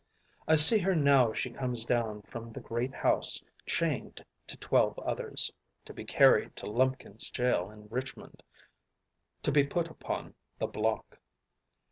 I 0.47 0.55
see 0.55 0.79
her 0.79 0.95
now 0.95 1.29
as 1.29 1.37
she 1.37 1.51
comes 1.51 1.85
down 1.85 2.23
from 2.23 2.51
the 2.51 2.59
"Great 2.59 2.91
House," 2.95 3.39
chained 3.67 4.25
to 4.47 4.57
twelve 4.57 4.97
others, 4.97 5.51
to 5.85 5.93
be 5.93 6.05
carried 6.05 6.55
to 6.55 6.65
Lumpkin's 6.65 7.29
jail 7.29 7.69
in 7.69 7.87
Richmond 7.87 8.41
to 9.43 9.51
be 9.51 9.63
put 9.63 9.89
upon 9.91 10.33
the 10.57 10.65
"block." 10.65 11.19